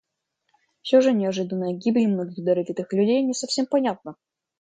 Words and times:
Все 0.81 0.99
же 1.01 1.13
неожиданная 1.13 1.73
гибель 1.73 2.07
многих 2.07 2.43
даровитых 2.43 2.91
людей 2.91 3.21
не 3.21 3.35
совсем 3.35 3.67
понятна. 3.67 4.15